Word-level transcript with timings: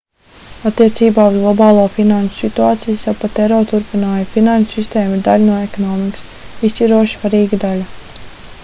attiecībā 0.67 1.25
uz 1.31 1.35
globālo 1.41 1.83
finanšu 1.97 2.39
situāciju 2.45 3.01
sapatero 3.01 3.59
turpināja: 3.73 4.25
finanšu 4.33 4.75
sistēma 4.79 5.19
ir 5.21 5.23
daļa 5.29 5.47
no 5.53 5.61
ekonomikas 5.69 6.67
izšķiroši 6.71 7.17
svarīga 7.23 7.63
daļa 7.69 7.89